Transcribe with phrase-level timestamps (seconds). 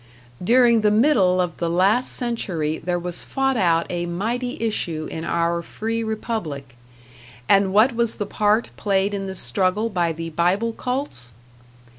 [0.43, 5.23] During the middle of the last century there was fought out a mighty issue in
[5.23, 6.75] our free republic;
[7.47, 11.33] and what was the part played in this struggle by the Bible cults?